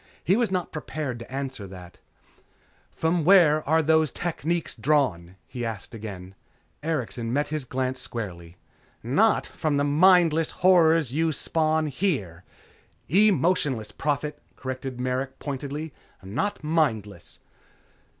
[0.23, 1.99] He was not prepared to answer that.
[2.89, 6.33] "From where are the techniques drawn?" he asked again.
[6.81, 8.57] Erikson met his glance squarely.
[9.03, 12.43] "Not from the mindless horrors you spawn here!"
[13.09, 15.93] "Emotionless, Prophet," corrected Merrick pointedly,
[16.23, 17.37] "Not mindless."